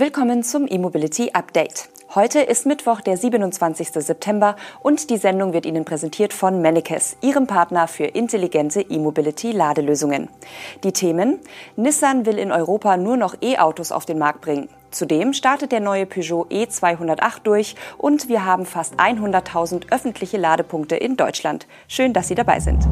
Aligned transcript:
Willkommen 0.00 0.44
zum 0.44 0.68
E-Mobility 0.68 1.30
Update. 1.32 1.88
Heute 2.14 2.38
ist 2.38 2.66
Mittwoch, 2.66 3.00
der 3.00 3.16
27. 3.16 3.88
September 3.88 4.54
und 4.80 5.10
die 5.10 5.16
Sendung 5.16 5.52
wird 5.52 5.66
Ihnen 5.66 5.84
präsentiert 5.84 6.32
von 6.32 6.62
Mennekes, 6.62 7.16
Ihrem 7.20 7.48
Partner 7.48 7.88
für 7.88 8.04
intelligente 8.04 8.80
E-Mobility-Ladelösungen. 8.80 10.28
Die 10.84 10.92
Themen 10.92 11.40
Nissan 11.74 12.26
will 12.26 12.38
in 12.38 12.52
Europa 12.52 12.96
nur 12.96 13.16
noch 13.16 13.34
E-Autos 13.42 13.90
auf 13.90 14.06
den 14.06 14.18
Markt 14.18 14.42
bringen. 14.42 14.68
Zudem 14.92 15.32
startet 15.32 15.72
der 15.72 15.80
neue 15.80 16.06
Peugeot 16.06 16.46
E208 16.48 17.42
durch 17.42 17.74
und 17.96 18.28
wir 18.28 18.44
haben 18.44 18.66
fast 18.66 18.94
100.000 19.00 19.90
öffentliche 19.90 20.36
Ladepunkte 20.36 20.94
in 20.94 21.16
Deutschland. 21.16 21.66
Schön, 21.88 22.12
dass 22.12 22.28
Sie 22.28 22.36
dabei 22.36 22.60
sind. 22.60 22.86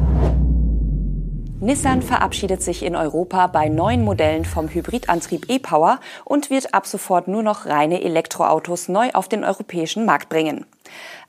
Nissan 1.59 2.03
verabschiedet 2.03 2.61
sich 2.61 2.83
in 2.83 2.95
Europa 2.95 3.47
bei 3.47 3.67
neuen 3.67 4.03
Modellen 4.03 4.45
vom 4.45 4.69
Hybridantrieb 4.69 5.49
e-Power 5.49 5.99
und 6.23 6.51
wird 6.51 6.75
ab 6.75 6.85
sofort 6.85 7.27
nur 7.27 7.41
noch 7.41 7.65
reine 7.65 8.03
Elektroautos 8.03 8.89
neu 8.89 9.09
auf 9.13 9.27
den 9.27 9.43
europäischen 9.43 10.05
Markt 10.05 10.29
bringen. 10.29 10.67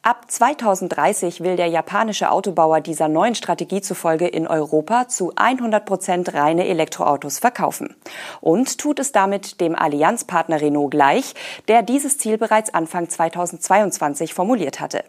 Ab 0.03 0.31
2030 0.31 1.41
will 1.41 1.57
der 1.57 1.69
japanische 1.69 2.31
Autobauer 2.31 2.83
dieser 2.83 3.09
neuen 3.09 3.37
Strategie 3.37 3.81
zufolge 3.81 4.29
in 4.29 4.47
Europa 4.47 5.09
zu 5.09 5.33
100 5.35 5.87
Prozent 5.87 6.35
reine 6.35 6.67
Elektroautos 6.67 7.39
verkaufen. 7.39 7.97
Und 8.43 8.77
tut 8.77 8.99
es 8.99 9.13
damit 9.13 9.63
dem 9.63 9.75
Allianzpartner 9.75 10.61
Renault 10.61 10.91
gleich, 10.91 11.35
der 11.69 11.83
dieses 11.83 12.19
Ziel 12.19 12.37
bereits 12.37 12.75
Anfang 12.75 13.09
2022 13.09 14.35
formuliert 14.35 14.79
hatte. 14.79 15.05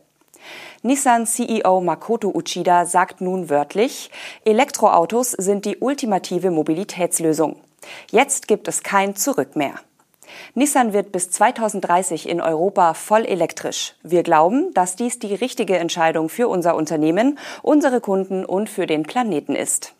Nissan-CEO 0.83 1.81
Makoto 1.81 2.29
Uchida 2.33 2.85
sagt 2.85 3.21
nun 3.21 3.49
wörtlich, 3.49 4.11
Elektroautos 4.45 5.31
sind 5.31 5.65
die 5.65 5.77
ultimative 5.77 6.51
Mobilitätslösung. 6.51 7.57
Jetzt 8.11 8.47
gibt 8.47 8.67
es 8.67 8.83
kein 8.83 9.15
Zurück 9.15 9.55
mehr. 9.55 9.75
Nissan 10.53 10.93
wird 10.93 11.11
bis 11.11 11.31
2030 11.31 12.29
in 12.29 12.41
Europa 12.41 12.93
voll 12.93 13.25
elektrisch. 13.25 13.95
Wir 14.03 14.23
glauben, 14.23 14.73
dass 14.73 14.95
dies 14.95 15.19
die 15.19 15.33
richtige 15.35 15.77
Entscheidung 15.77 16.29
für 16.29 16.47
unser 16.47 16.75
Unternehmen, 16.75 17.39
unsere 17.61 18.01
Kunden 18.01 18.45
und 18.45 18.69
für 18.69 18.85
den 18.85 19.03
Planeten 19.03 19.55
ist. 19.55 19.93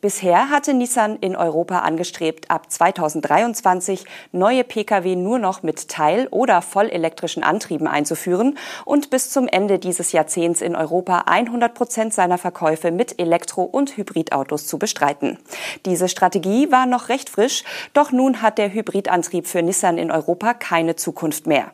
Bisher 0.00 0.50
hatte 0.50 0.74
Nissan 0.74 1.16
in 1.20 1.36
Europa 1.36 1.80
angestrebt, 1.80 2.50
ab 2.50 2.70
2023 2.70 4.04
neue 4.32 4.64
Pkw 4.64 5.16
nur 5.16 5.38
noch 5.38 5.62
mit 5.62 5.88
teil- 5.88 6.28
oder 6.30 6.62
vollelektrischen 6.62 7.42
Antrieben 7.42 7.86
einzuführen 7.86 8.58
und 8.84 9.10
bis 9.10 9.30
zum 9.30 9.48
Ende 9.48 9.78
dieses 9.78 10.12
Jahrzehnts 10.12 10.60
in 10.60 10.76
Europa 10.76 11.24
100 11.26 11.74
Prozent 11.74 12.14
seiner 12.14 12.38
Verkäufe 12.38 12.90
mit 12.90 13.18
Elektro- 13.18 13.64
und 13.64 13.96
Hybridautos 13.96 14.66
zu 14.66 14.78
bestreiten. 14.78 15.38
Diese 15.86 16.08
Strategie 16.08 16.70
war 16.70 16.86
noch 16.86 17.08
recht 17.08 17.30
frisch, 17.30 17.64
doch 17.92 18.12
nun 18.12 18.42
hat 18.42 18.58
der 18.58 18.72
Hybridantrieb 18.72 19.46
für 19.46 19.62
Nissan 19.62 19.98
in 19.98 20.10
Europa 20.10 20.54
keine 20.54 20.96
Zukunft 20.96 21.46
mehr. 21.46 21.72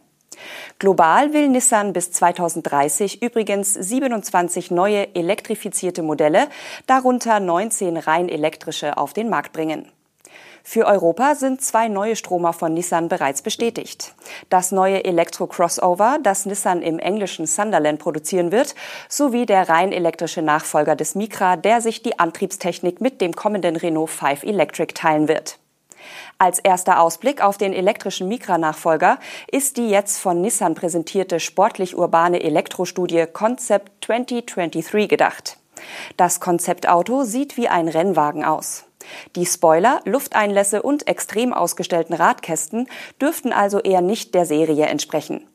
Global 0.78 1.32
will 1.32 1.48
Nissan 1.48 1.92
bis 1.92 2.12
2030 2.12 3.22
übrigens 3.22 3.74
27 3.74 4.70
neue 4.70 5.14
elektrifizierte 5.14 6.02
Modelle, 6.02 6.48
darunter 6.86 7.40
19 7.40 7.96
rein 7.96 8.28
elektrische, 8.28 8.96
auf 8.96 9.12
den 9.12 9.28
Markt 9.28 9.52
bringen. 9.52 9.90
Für 10.62 10.86
Europa 10.86 11.34
sind 11.34 11.62
zwei 11.62 11.88
neue 11.88 12.16
Stromer 12.16 12.52
von 12.52 12.74
Nissan 12.74 13.08
bereits 13.08 13.42
bestätigt. 13.42 14.14
Das 14.50 14.72
neue 14.72 15.04
Elektro-Crossover, 15.04 16.18
das 16.22 16.46
Nissan 16.46 16.82
im 16.82 16.98
englischen 16.98 17.46
Sunderland 17.46 17.98
produzieren 17.98 18.52
wird, 18.52 18.74
sowie 19.08 19.46
der 19.46 19.68
rein 19.68 19.92
elektrische 19.92 20.42
Nachfolger 20.42 20.96
des 20.96 21.14
Micra, 21.14 21.56
der 21.56 21.80
sich 21.80 22.02
die 22.02 22.18
Antriebstechnik 22.18 23.00
mit 23.00 23.20
dem 23.20 23.34
kommenden 23.34 23.76
Renault 23.76 24.10
5 24.10 24.42
Electric 24.44 24.94
teilen 24.94 25.28
wird. 25.28 25.58
Als 26.38 26.58
erster 26.58 27.00
Ausblick 27.00 27.42
auf 27.42 27.58
den 27.58 27.72
elektrischen 27.72 28.28
Micra-Nachfolger 28.28 29.18
ist 29.50 29.76
die 29.76 29.90
jetzt 29.90 30.18
von 30.18 30.40
Nissan 30.40 30.74
präsentierte 30.74 31.40
sportlich-urbane 31.40 32.42
Elektrostudie 32.42 33.26
Concept 33.32 34.04
2023 34.04 35.08
gedacht. 35.08 35.58
Das 36.16 36.40
Konzeptauto 36.40 37.24
sieht 37.24 37.56
wie 37.56 37.68
ein 37.68 37.88
Rennwagen 37.88 38.44
aus. 38.44 38.84
Die 39.34 39.46
Spoiler, 39.46 40.00
Lufteinlässe 40.04 40.82
und 40.82 41.08
extrem 41.08 41.52
ausgestellten 41.52 42.14
Radkästen 42.14 42.86
dürften 43.20 43.52
also 43.52 43.80
eher 43.80 44.02
nicht 44.02 44.34
der 44.34 44.46
Serie 44.46 44.86
entsprechen. 44.86 45.46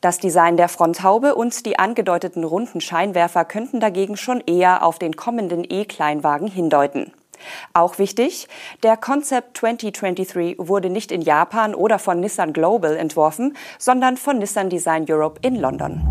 Das 0.00 0.18
Design 0.18 0.56
der 0.56 0.68
Fronthaube 0.68 1.34
und 1.34 1.66
die 1.66 1.78
angedeuteten 1.78 2.44
runden 2.44 2.80
Scheinwerfer 2.80 3.44
könnten 3.44 3.80
dagegen 3.80 4.16
schon 4.16 4.42
eher 4.46 4.84
auf 4.84 4.98
den 4.98 5.16
kommenden 5.16 5.64
E-Kleinwagen 5.68 6.48
hindeuten. 6.48 7.12
Auch 7.72 7.98
wichtig, 7.98 8.48
der 8.82 8.96
Concept 8.96 9.58
2023 9.58 10.56
wurde 10.58 10.90
nicht 10.90 11.12
in 11.12 11.22
Japan 11.22 11.74
oder 11.74 11.98
von 11.98 12.20
Nissan 12.20 12.52
Global 12.52 12.96
entworfen, 12.96 13.56
sondern 13.78 14.16
von 14.16 14.38
Nissan 14.38 14.70
Design 14.70 15.06
Europe 15.08 15.40
in 15.42 15.56
London. 15.56 16.02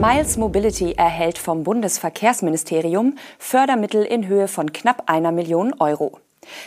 Miles 0.00 0.36
Mobility 0.36 0.92
erhält 0.92 1.38
vom 1.38 1.64
Bundesverkehrsministerium 1.64 3.16
Fördermittel 3.38 4.04
in 4.04 4.28
Höhe 4.28 4.46
von 4.46 4.72
knapp 4.72 5.02
einer 5.06 5.32
Million 5.32 5.74
Euro. 5.80 6.20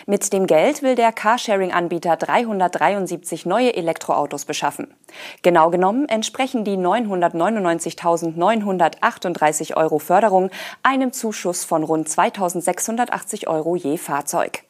Mit 0.06 0.31
dem 0.34 0.46
Geld 0.47 0.84
will 0.84 0.96
der 0.96 1.12
Carsharing-Anbieter 1.12 2.16
373 2.18 3.46
neue 3.46 3.75
Elektroautos 3.75 4.46
beschaffen. 4.46 4.94
Genau 5.42 5.69
genommen 5.69 6.08
entsprechen 6.09 6.64
die 6.64 6.78
999.938 6.78 9.75
Euro 9.78 10.00
Förderung 10.00 10.50
einem 10.84 11.14
Zuschuss 11.14 11.64
von 11.64 11.84
rund 11.84 12.09
2.680 12.09 13.47
Euro 13.47 13.75
je 13.75 13.97
Fahrzeug. 13.97 14.64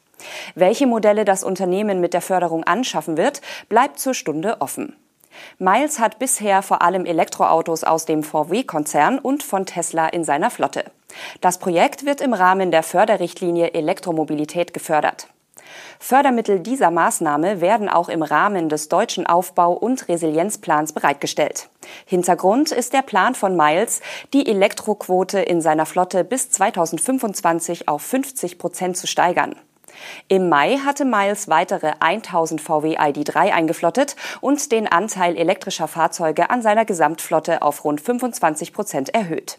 Welche 0.54 0.86
Modelle 0.86 1.24
das 1.24 1.44
Unternehmen 1.44 2.00
mit 2.00 2.14
der 2.14 2.22
Förderung 2.22 2.64
anschaffen 2.64 3.16
wird, 3.16 3.40
bleibt 3.68 3.98
zur 3.98 4.14
Stunde 4.14 4.60
offen. 4.60 4.96
Miles 5.58 5.98
hat 5.98 6.18
bisher 6.18 6.62
vor 6.62 6.82
allem 6.82 7.06
Elektroautos 7.06 7.84
aus 7.84 8.04
dem 8.04 8.22
VW-Konzern 8.22 9.18
und 9.18 9.42
von 9.42 9.66
Tesla 9.66 10.08
in 10.08 10.24
seiner 10.24 10.50
Flotte. 10.50 10.84
Das 11.40 11.58
Projekt 11.58 12.04
wird 12.04 12.20
im 12.20 12.34
Rahmen 12.34 12.70
der 12.70 12.82
Förderrichtlinie 12.82 13.74
Elektromobilität 13.74 14.72
gefördert. 14.72 15.28
Fördermittel 15.98 16.60
dieser 16.60 16.90
Maßnahme 16.90 17.60
werden 17.60 17.88
auch 17.88 18.08
im 18.08 18.22
Rahmen 18.22 18.68
des 18.68 18.88
deutschen 18.88 19.26
Aufbau- 19.26 19.72
und 19.72 20.08
Resilienzplans 20.08 20.92
bereitgestellt. 20.92 21.68
Hintergrund 22.06 22.72
ist 22.72 22.92
der 22.92 23.02
Plan 23.02 23.34
von 23.34 23.56
Miles, 23.56 24.00
die 24.32 24.46
Elektroquote 24.46 25.40
in 25.40 25.60
seiner 25.60 25.86
Flotte 25.86 26.24
bis 26.24 26.50
2025 26.50 27.88
auf 27.88 28.02
50 28.02 28.58
Prozent 28.58 28.96
zu 28.96 29.06
steigern. 29.06 29.56
Im 30.28 30.48
Mai 30.48 30.78
hatte 30.78 31.04
Miles 31.04 31.48
weitere 31.48 31.92
1000 32.00 32.60
VW 32.60 32.96
ID3 32.96 33.52
eingeflottet 33.52 34.16
und 34.40 34.72
den 34.72 34.88
Anteil 34.88 35.36
elektrischer 35.36 35.86
Fahrzeuge 35.86 36.50
an 36.50 36.62
seiner 36.62 36.84
Gesamtflotte 36.84 37.62
auf 37.62 37.84
rund 37.84 38.00
25 38.00 38.72
Prozent 38.72 39.14
erhöht. 39.14 39.58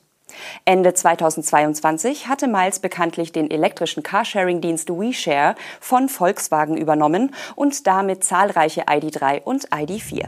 Ende 0.65 0.93
2022 0.93 2.27
hatte 2.27 2.47
Miles 2.47 2.79
bekanntlich 2.79 3.31
den 3.31 3.49
elektrischen 3.49 4.03
Carsharing-Dienst 4.03 4.89
WeShare 4.89 5.55
von 5.79 6.09
Volkswagen 6.09 6.77
übernommen 6.77 7.33
und 7.55 7.87
damit 7.87 8.23
zahlreiche 8.23 8.83
ID3 8.83 9.43
und 9.43 9.69
ID4. 9.69 10.27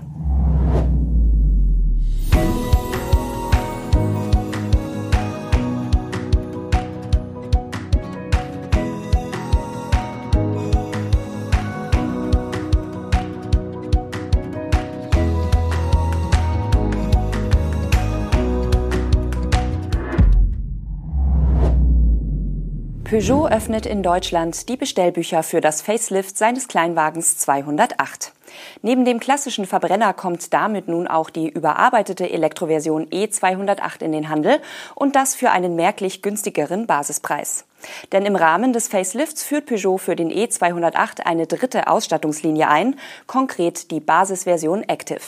Peugeot 23.06 23.50
öffnet 23.50 23.86
in 23.86 24.02
Deutschland 24.02 24.68
die 24.68 24.78
Bestellbücher 24.78 25.44
für 25.44 25.62
das 25.62 25.84
Facelift 25.84 26.40
seines 26.40 26.68
Kleinwagens 26.68 27.38
208. 27.38 28.34
Neben 28.82 29.06
dem 29.06 29.20
klassischen 29.20 29.68
Verbrenner 29.68 30.12
kommt 30.14 30.52
damit 30.56 30.88
nun 30.88 31.08
auch 31.08 31.30
die 31.30 31.48
überarbeitete 31.48 32.28
Elektroversion 32.28 33.06
E208 33.10 34.02
in 34.02 34.12
den 34.12 34.30
Handel 34.30 34.60
und 34.96 35.16
das 35.16 35.36
für 35.36 35.52
einen 35.52 35.76
merklich 35.76 36.24
günstigeren 36.24 36.88
Basispreis. 36.88 37.66
Denn 38.12 38.26
im 38.26 38.36
Rahmen 38.36 38.74
des 38.74 38.88
Facelifts 38.88 39.44
führt 39.44 39.68
Peugeot 39.68 40.00
für 40.00 40.16
den 40.16 40.32
E208 40.32 41.22
eine 41.26 41.46
dritte 41.46 41.88
Ausstattungslinie 41.88 42.68
ein, 42.68 42.96
konkret 43.28 43.92
die 43.92 44.00
Basisversion 44.00 44.82
Active. 44.82 45.22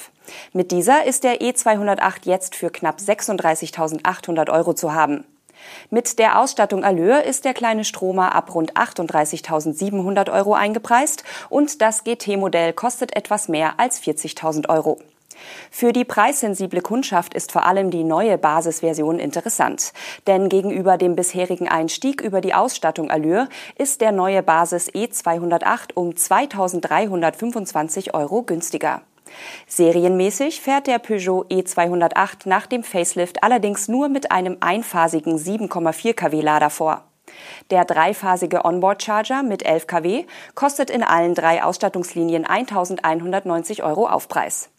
Mit 0.51 0.72
dieser 0.72 1.06
ist 1.06 1.24
der 1.24 1.42
E208 1.42 2.22
jetzt 2.24 2.56
für 2.56 2.72
knapp 2.72 2.98
36.800 2.98 4.51
Euro 4.51 4.74
zu 4.74 4.96
haben. 4.96 5.25
Mit 5.90 6.19
der 6.19 6.40
Ausstattung 6.40 6.84
Allure 6.84 7.22
ist 7.22 7.46
der 7.46 7.54
kleine 7.54 7.84
Stromer 7.84 8.36
ab 8.36 8.54
rund 8.54 8.74
38.700 8.74 10.31
Euro 10.31 10.54
eingepreist 10.54 11.24
und 11.50 11.81
das 11.81 12.04
GT-Modell 12.04 12.74
kostet 12.74 13.16
etwas 13.16 13.48
mehr 13.48 13.80
als 13.80 14.02
40.000 14.02 14.69
Euro. 14.69 15.00
Für 15.72 15.94
die 15.94 16.06
preissensible 16.06 16.81
Kundschaft 16.81 17.34
ist 17.34 17.52
vor 17.52 17.66
allem 17.66 17.92
die 17.92 18.04
neue 18.04 18.38
Basisversion 18.38 19.19
interessant. 19.19 19.94
Denn 20.25 20.50
gegenüber 20.50 20.98
dem 20.98 21.16
bisherigen 21.16 21.68
Einstieg 21.68 22.22
über 22.22 22.42
die 22.42 22.54
Ausstattung 22.54 23.10
Allure 23.10 23.48
ist 23.78 24.02
der 24.02 24.12
neue 24.12 24.44
Basis 24.44 24.90
E208 24.90 25.94
um 25.94 26.16
2325 26.16 28.13
Euro 28.13 28.44
günstiger. 28.44 29.02
Serienmäßig 29.68 30.62
fährt 30.62 30.88
der 30.88 31.00
Peugeot 31.00 31.45
E208 31.50 32.47
nach 32.47 32.68
dem 32.68 32.83
Facelift 32.83 33.44
allerdings 33.44 33.88
nur 33.88 34.09
mit 34.09 34.31
einem 34.31 34.57
einphasigen 34.59 35.38
7,4 35.38 36.13
kW 36.13 36.41
Lader 36.41 36.69
vor. 36.69 37.03
Der 37.69 37.85
dreiphasige 37.85 38.65
Onboard-Charger 38.65 39.44
mit 39.44 39.65
11 39.65 39.88
kW 39.88 40.25
kostet 40.56 40.89
in 40.89 41.03
allen 41.03 41.35
drei 41.35 41.63
Ausstattungslinien 41.63 42.45
1190 42.45 43.83
Euro 43.83 44.07
Aufpreis. 44.07 44.69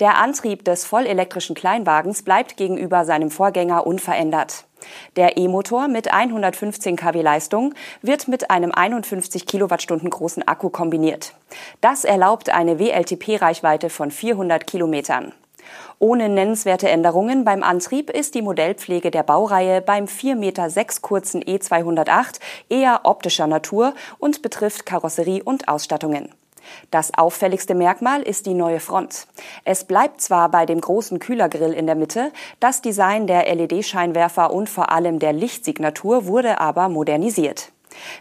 Der 0.00 0.18
Antrieb 0.18 0.64
des 0.64 0.84
vollelektrischen 0.84 1.54
Kleinwagens 1.54 2.22
bleibt 2.22 2.56
gegenüber 2.56 3.04
seinem 3.04 3.30
Vorgänger 3.30 3.86
unverändert. 3.86 4.64
Der 5.16 5.36
E-Motor 5.36 5.88
mit 5.88 6.12
115 6.12 6.96
kW 6.96 7.22
Leistung 7.22 7.74
wird 8.02 8.28
mit 8.28 8.50
einem 8.50 8.72
51 8.72 9.46
Kilowattstunden 9.46 10.10
großen 10.10 10.46
Akku 10.46 10.70
kombiniert. 10.70 11.34
Das 11.80 12.04
erlaubt 12.04 12.50
eine 12.50 12.78
WLTP-Reichweite 12.78 13.90
von 13.90 14.10
400 14.10 14.66
Kilometern. 14.66 15.32
Ohne 15.98 16.28
nennenswerte 16.28 16.88
Änderungen 16.88 17.44
beim 17.44 17.62
Antrieb 17.62 18.10
ist 18.10 18.34
die 18.34 18.42
Modellpflege 18.42 19.10
der 19.10 19.22
Baureihe 19.22 19.80
beim 19.80 20.04
4,6 20.04 20.34
Meter 20.36 20.68
kurzen 21.00 21.42
E208 21.42 22.38
eher 22.68 23.00
optischer 23.04 23.46
Natur 23.46 23.94
und 24.18 24.42
betrifft 24.42 24.84
Karosserie 24.84 25.42
und 25.42 25.68
Ausstattungen. 25.68 26.30
Das 26.90 27.12
auffälligste 27.16 27.74
Merkmal 27.74 28.22
ist 28.22 28.46
die 28.46 28.54
neue 28.54 28.80
Front. 28.80 29.26
Es 29.64 29.84
bleibt 29.84 30.20
zwar 30.20 30.50
bei 30.50 30.66
dem 30.66 30.80
großen 30.80 31.18
Kühlergrill 31.18 31.72
in 31.72 31.86
der 31.86 31.94
Mitte, 31.96 32.32
das 32.60 32.82
Design 32.82 33.26
der 33.26 33.52
LED-Scheinwerfer 33.54 34.52
und 34.52 34.68
vor 34.68 34.90
allem 34.90 35.18
der 35.18 35.32
Lichtsignatur 35.32 36.26
wurde 36.26 36.60
aber 36.60 36.88
modernisiert. 36.88 37.72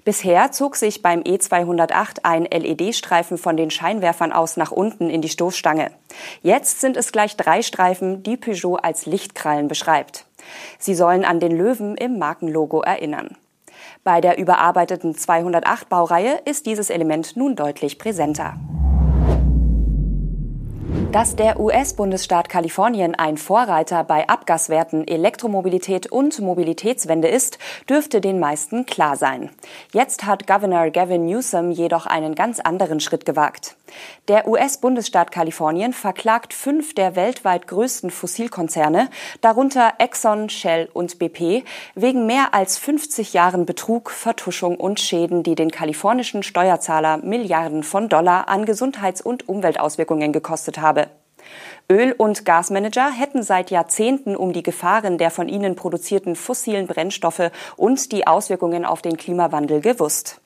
Bisher 0.04 0.52
zog 0.52 0.76
sich 0.76 1.02
beim 1.02 1.22
E208 1.22 2.20
ein 2.24 2.46
LED-Streifen 2.46 3.38
von 3.38 3.58
den 3.58 3.72
Scheinwerfern 3.72 4.32
aus 4.32 4.58
nach 4.58 4.72
unten 4.72 5.10
in 5.10 5.22
die 5.22 5.30
Stoßstange. 5.30 5.92
Jetzt 6.42 6.82
sind 6.82 6.98
es 6.98 7.12
gleich 7.12 7.36
drei 7.36 7.62
Streifen, 7.62 8.24
die 8.24 8.38
Peugeot 8.38 8.78
als 8.78 9.06
Lichtkrallen 9.06 9.68
beschreibt. 9.68 10.26
Sie 10.80 10.96
sollen 10.96 11.26
an 11.26 11.40
den 11.40 11.58
Löwen 11.58 11.98
im 11.98 12.20
Markenlogo 12.20 12.82
erinnern. 12.82 13.36
Bei 14.08 14.22
der 14.22 14.38
überarbeiteten 14.38 15.16
208 15.16 15.90
Baureihe 15.90 16.40
ist 16.46 16.68
dieses 16.68 16.92
Element 16.92 17.36
nun 17.38 17.56
deutlich 17.56 17.98
präsenter. 17.98 18.54
Dass 21.16 21.38
der 21.38 21.62
US-Bundesstaat 21.62 22.50
Kalifornien 22.50 23.16
ein 23.16 23.38
Vorreiter 23.38 24.04
bei 24.04 24.28
Abgaswerten, 24.28 25.08
Elektromobilität 25.08 26.12
und 26.12 26.38
Mobilitätswende 26.42 27.30
ist, 27.30 27.58
dürfte 27.90 28.20
den 28.20 28.38
meisten 28.38 28.86
klar 28.86 29.16
sein. 29.16 29.50
Jetzt 29.94 30.26
hat 30.26 30.46
Governor 30.46 30.90
Gavin 30.90 31.26
Newsom 31.26 31.72
jedoch 31.72 32.06
einen 32.06 32.36
ganz 32.36 32.60
anderen 32.60 33.00
Schritt 33.00 33.26
gewagt. 33.26 33.78
Der 34.28 34.46
US-Bundesstaat 34.46 35.32
Kalifornien 35.32 35.94
verklagt 35.94 36.54
fünf 36.54 36.94
der 36.96 37.16
weltweit 37.16 37.68
größten 37.68 38.10
Fossilkonzerne, 38.10 39.10
darunter 39.40 39.94
Exxon, 40.00 40.50
Shell 40.50 40.90
und 40.92 41.18
BP, 41.18 41.64
wegen 41.94 42.26
mehr 42.26 42.54
als 42.54 42.78
50 42.78 43.32
Jahren 43.32 43.66
Betrug, 43.66 44.12
Vertuschung 44.12 44.76
und 44.76 45.00
Schäden, 45.00 45.44
die 45.44 45.56
den 45.56 45.72
kalifornischen 45.72 46.44
Steuerzahler 46.44 47.18
Milliarden 47.18 47.84
von 47.84 48.10
Dollar 48.10 48.50
an 48.50 48.66
Gesundheits- 48.66 49.22
und 49.22 49.48
Umweltauswirkungen 49.48 50.34
gekostet 50.34 50.82
habe. 50.82 51.05
Öl- 51.88 52.16
und 52.18 52.46
Gasmanager 52.46 53.12
hätten 53.12 53.44
seit 53.44 53.70
Jahrzehnten 53.70 54.36
um 54.36 54.54
die 54.54 54.64
Gefahren 54.64 55.20
der 55.20 55.30
von 55.30 55.48
ihnen 55.48 55.76
produzierten 55.76 56.36
fossilen 56.36 56.88
Brennstoffe 56.88 57.52
und 57.78 58.12
die 58.12 58.26
Auswirkungen 58.26 58.86
auf 58.86 59.04
den 59.04 59.18
Klimawandel 59.18 59.82
gewusst. 59.82 60.42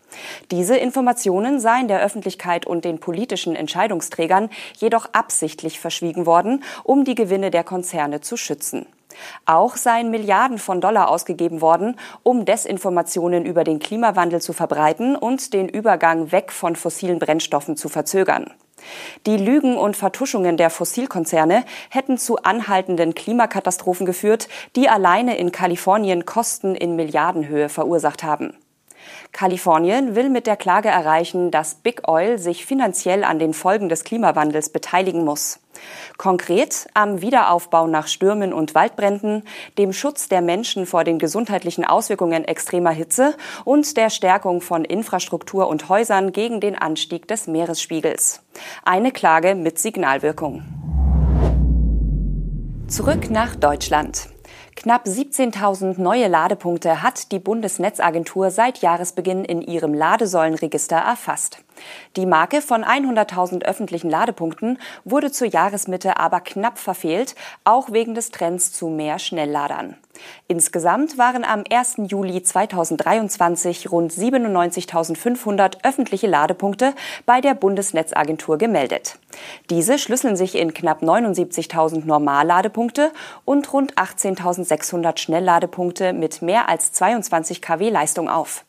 Diese 0.52 0.76
Informationen 0.76 1.62
seien 1.62 1.88
der 1.88 2.02
Öffentlichkeit 2.02 2.68
und 2.68 2.84
den 2.84 3.00
politischen 3.00 3.56
Entscheidungsträgern 3.56 4.50
jedoch 4.78 5.08
absichtlich 5.14 5.80
verschwiegen 5.80 6.26
worden, 6.26 6.64
um 6.84 7.06
die 7.06 7.16
Gewinne 7.16 7.52
der 7.52 7.64
Konzerne 7.64 8.20
zu 8.20 8.36
schützen. 8.36 8.86
Auch 9.46 9.78
seien 9.78 10.12
Milliarden 10.12 10.58
von 10.58 10.82
Dollar 10.82 11.10
ausgegeben 11.10 11.62
worden, 11.62 11.98
um 12.24 12.44
Desinformationen 12.44 13.46
über 13.46 13.64
den 13.64 13.80
Klimawandel 13.80 14.42
zu 14.42 14.52
verbreiten 14.52 15.16
und 15.16 15.54
den 15.54 15.70
Übergang 15.70 16.32
weg 16.34 16.52
von 16.52 16.76
fossilen 16.76 17.20
Brennstoffen 17.20 17.78
zu 17.78 17.88
verzögern. 17.88 18.52
Die 19.26 19.38
Lügen 19.38 19.78
und 19.78 19.98
Vertuschungen 19.98 20.58
der 20.58 20.70
Fossilkonzerne 20.70 21.66
hätten 21.90 22.18
zu 22.18 22.38
anhaltenden 22.38 23.16
Klimakatastrophen 23.16 24.06
geführt, 24.06 24.48
die 24.76 24.90
alleine 24.90 25.38
in 25.38 25.52
Kalifornien 25.52 26.26
Kosten 26.26 26.76
in 26.76 26.96
Milliardenhöhe 26.96 27.70
verursacht 27.70 28.24
haben. 28.24 28.54
Kalifornien 29.32 30.16
will 30.16 30.30
mit 30.30 30.48
der 30.48 30.58
Klage 30.58 30.90
erreichen, 30.90 31.52
dass 31.52 31.76
Big 31.76 32.08
Oil 32.08 32.38
sich 32.38 32.66
finanziell 32.66 33.24
an 33.24 33.40
den 33.40 33.54
Folgen 33.54 33.90
des 33.90 34.04
Klimawandels 34.04 34.70
beteiligen 34.70 35.24
muss. 35.24 35.60
Konkret 36.18 36.88
am 36.94 37.22
Wiederaufbau 37.22 37.88
nach 37.88 38.08
Stürmen 38.08 38.54
und 38.54 38.76
Waldbränden, 38.76 39.44
dem 39.78 39.94
Schutz 39.94 40.28
der 40.28 40.42
Menschen 40.42 40.86
vor 40.86 41.04
den 41.04 41.20
gesundheitlichen 41.20 41.86
Auswirkungen 41.86 42.44
extremer 42.44 42.92
Hitze 42.92 43.36
und 43.66 43.96
der 43.96 44.10
Stärkung 44.10 44.62
von 44.62 44.84
Infrastruktur 44.84 45.68
und 45.68 45.88
Häusern 45.90 46.32
gegen 46.32 46.60
den 46.60 46.78
Anstieg 46.78 47.28
des 47.28 47.48
Meeresspiegels. 47.48 48.42
Eine 48.84 49.12
Klage 49.12 49.56
mit 49.56 49.80
Signalwirkung. 49.80 50.64
Zurück 52.88 53.30
nach 53.30 53.56
Deutschland. 53.56 54.30
Knapp 54.81 55.08
17.000 55.08 56.00
neue 56.00 56.30
Ladepunkte 56.30 57.04
hat 57.04 57.34
die 57.34 57.40
Bundesnetzagentur 57.40 58.50
seit 58.50 58.78
Jahresbeginn 58.78 59.44
in 59.44 59.62
ihrem 59.62 59.94
Ladesäulenregister 59.94 60.96
erfasst. 60.96 61.58
Die 62.16 62.26
Marke 62.26 62.62
von 62.62 62.84
100.000 62.84 63.64
öffentlichen 63.64 64.10
Ladepunkten 64.10 64.80
wurde 65.06 65.31
zur 65.31 65.48
Jahresmitte 65.48 66.18
aber 66.18 66.42
knapp 66.42 66.78
verfehlt, 66.78 67.36
auch 67.64 67.92
wegen 67.92 68.16
des 68.16 68.31
Trends 68.31 68.72
zu 68.72 68.88
mehr 68.88 69.20
Schnellladern. 69.20 69.96
Insgesamt 70.48 71.18
waren 71.18 71.44
am 71.44 71.64
1. 71.70 71.96
Juli 72.08 72.42
2023 72.42 73.92
rund 73.92 74.12
97.500 74.12 75.78
öffentliche 75.84 76.28
Ladepunkte 76.28 76.94
bei 77.26 77.42
der 77.42 77.54
Bundesnetzagentur 77.54 78.58
gemeldet. 78.58 79.20
Diese 79.70 79.98
schlüsseln 79.98 80.36
sich 80.36 80.56
in 80.56 80.74
knapp 80.74 81.02
79.000 81.02 82.06
Normalladepunkte 82.06 83.12
und 83.46 83.72
rund 83.72 83.96
18.600 83.96 85.18
Schnellladepunkte 85.18 86.14
mit 86.14 86.42
mehr 86.42 86.70
als 86.70 86.92
22 86.94 87.62
kW 87.62 87.90
Leistung 87.90 88.30
auf. 88.30 88.66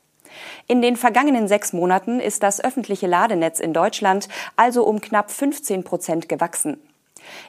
In 0.67 0.83
den 0.83 0.97
vergangenen 0.97 1.49
sechs 1.49 1.73
Monaten 1.73 2.21
ist 2.21 2.43
das 2.43 2.63
öffentliche 2.63 3.07
Ladenetz 3.07 3.61
in 3.61 3.73
Deutschland 3.73 4.29
also 4.57 4.85
um 4.85 5.01
knapp 5.01 5.31
15 5.31 5.85
Prozent 5.85 6.29
gewachsen. 6.29 6.79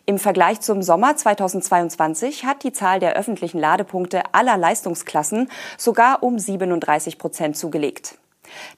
Im 0.06 0.20
Vergleich 0.20 0.62
zum 0.62 0.82
Sommer 0.82 1.16
2022 1.16 2.46
hat 2.46 2.64
die 2.64 2.74
Zahl 2.74 3.00
der 3.00 3.14
öffentlichen 3.14 3.60
Ladepunkte 3.60 4.24
aller 4.34 4.58
Leistungsklassen 4.58 5.50
sogar 5.78 6.24
um 6.24 6.38
37 6.38 7.18
Prozent 7.18 7.58
zugelegt. 7.58 8.18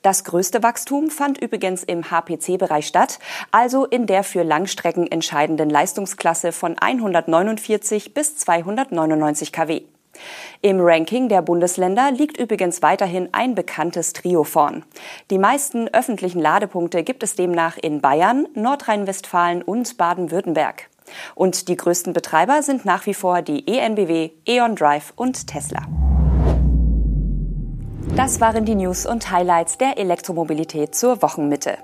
Das 0.01 0.23
größte 0.23 0.61
Wachstum 0.61 1.09
fand 1.09 1.39
übrigens 1.39 1.83
im 1.83 2.11
HPC-Bereich 2.11 2.85
statt, 2.85 3.19
also 3.51 3.85
in 3.85 4.05
der 4.05 4.23
für 4.23 4.43
Langstrecken 4.43 5.11
entscheidenden 5.11 5.69
Leistungsklasse 5.69 6.51
von 6.51 6.77
149 6.77 8.13
bis 8.13 8.37
299 8.37 9.51
kW. 9.51 9.81
Im 10.61 10.79
Ranking 10.79 11.29
der 11.29 11.41
Bundesländer 11.41 12.11
liegt 12.11 12.37
übrigens 12.37 12.81
weiterhin 12.81 13.29
ein 13.31 13.55
bekanntes 13.55 14.13
Trio 14.13 14.43
vorn. 14.43 14.83
Die 15.29 15.37
meisten 15.37 15.87
öffentlichen 15.89 16.41
Ladepunkte 16.41 17.03
gibt 17.03 17.23
es 17.23 17.35
demnach 17.35 17.77
in 17.77 18.01
Bayern, 18.01 18.47
Nordrhein-Westfalen 18.53 19.61
und 19.61 19.97
Baden-Württemberg. 19.97 20.89
Und 21.35 21.67
die 21.67 21.75
größten 21.75 22.13
Betreiber 22.13 22.63
sind 22.63 22.85
nach 22.85 23.05
wie 23.05 23.13
vor 23.13 23.41
die 23.41 23.67
ENBW, 23.67 24.31
E.ON 24.47 24.75
Drive 24.75 25.13
und 25.15 25.47
Tesla. 25.47 25.81
Das 28.09 28.39
waren 28.39 28.63
die 28.63 28.75
News 28.75 29.07
und 29.07 29.31
Highlights 29.31 29.79
der 29.79 29.97
Elektromobilität 29.97 30.93
zur 30.93 31.23
Wochenmitte. 31.23 31.79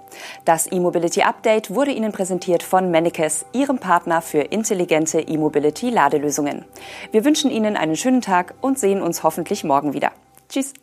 Das 0.45 0.71
E-Mobility 0.71 1.23
Update 1.23 1.73
wurde 1.73 1.91
Ihnen 1.91 2.11
präsentiert 2.11 2.61
von 2.61 2.91
Mennekes, 2.91 3.45
Ihrem 3.51 3.79
Partner 3.79 4.21
für 4.21 4.41
intelligente 4.41 5.21
E-Mobility 5.21 5.89
Ladelösungen. 5.89 6.65
Wir 7.11 7.25
wünschen 7.25 7.49
Ihnen 7.49 7.75
einen 7.75 7.95
schönen 7.95 8.21
Tag 8.21 8.53
und 8.61 8.77
sehen 8.77 9.01
uns 9.01 9.23
hoffentlich 9.23 9.63
morgen 9.63 9.93
wieder. 9.93 10.11
Tschüss. 10.49 10.73